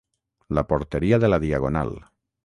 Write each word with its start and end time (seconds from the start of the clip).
La 0.59 0.63
porteria 0.71 1.19
de 1.25 1.29
la 1.31 1.39
Diagonal. 1.43 1.93